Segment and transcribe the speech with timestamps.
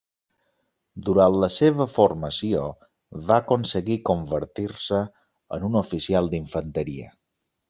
[1.09, 2.63] Durant la seva formació
[3.27, 5.03] va aconseguir convertir-se
[5.59, 7.15] en un oficial d'infanteria.